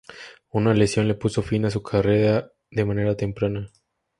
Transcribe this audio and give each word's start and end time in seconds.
Una 0.49 0.73
lesión 0.73 1.07
le 1.07 1.13
puso 1.13 1.43
fin 1.43 1.65
a 1.65 1.69
su 1.69 1.83
carrera 1.83 2.51
de 2.71 2.85
manera 2.85 3.15
temprana. 3.15 3.69